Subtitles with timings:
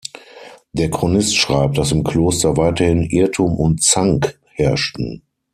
[0.73, 5.21] Der Chronist schreibt, dass im Kloster weiterhin „Irrtum und Zank“ herrschten.